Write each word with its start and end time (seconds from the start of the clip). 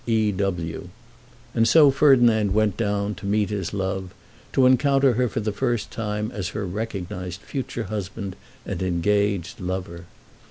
E. 0.07 0.31
W." 0.31 0.89
And 1.53 1.67
so 1.67 1.91
Ferdinand 1.91 2.55
went 2.55 2.75
down, 2.75 3.13
to 3.13 3.27
meet 3.27 3.51
his 3.51 3.71
love, 3.71 4.15
to 4.51 4.65
encounter 4.65 5.13
her 5.13 5.29
for 5.29 5.41
the 5.41 5.51
first 5.51 5.91
time 5.91 6.31
as 6.31 6.47
her 6.57 6.65
recognised 6.65 7.41
future 7.41 7.83
husband 7.83 8.35
and 8.65 8.81
engaged 8.81 9.59
lover. 9.59 10.05